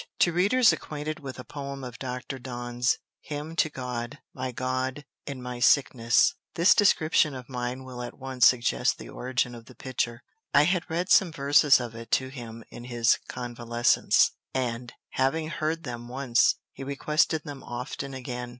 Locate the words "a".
1.37-1.43